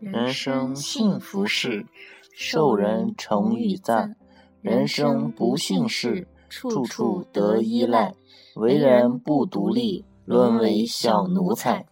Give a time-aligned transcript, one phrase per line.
[0.00, 1.84] 人生幸福事
[2.32, 4.14] 受人成与赞
[4.62, 8.14] 人生不幸事处处得依赖
[8.54, 11.84] 为人不独立沦为小奴才